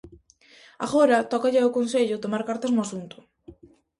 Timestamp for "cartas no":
2.49-2.83